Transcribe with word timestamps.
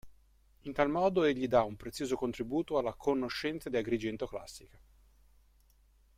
In 0.61 0.73
tal 0.73 0.89
modo 0.89 1.21
egli 1.25 1.47
dà 1.47 1.61
un 1.61 1.75
prezioso 1.75 2.15
contributo 2.15 2.79
alla 2.79 2.95
conoscenza 2.95 3.69
di 3.69 3.77
Agrigento 3.77 4.25
classica. 4.25 4.79